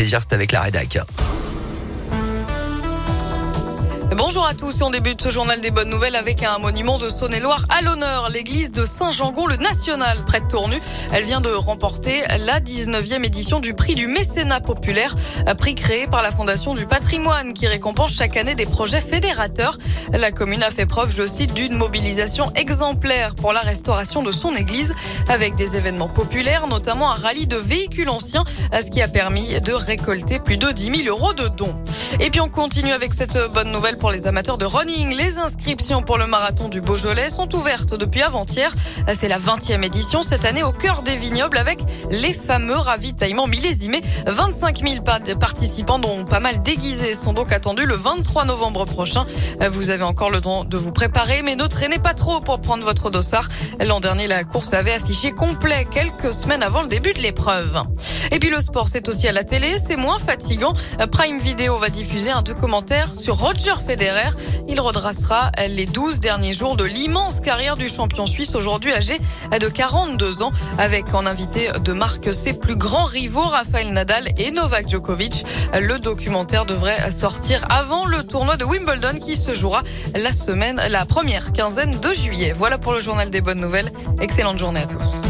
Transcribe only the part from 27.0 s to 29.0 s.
un rallye de véhicules anciens, ce